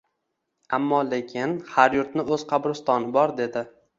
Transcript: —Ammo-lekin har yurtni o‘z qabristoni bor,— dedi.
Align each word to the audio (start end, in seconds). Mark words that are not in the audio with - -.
—Ammo-lekin 0.77 1.53
har 1.75 1.97
yurtni 1.97 2.25
o‘z 2.37 2.47
qabristoni 2.53 3.15
bor,— 3.19 3.35
dedi. 3.43 3.67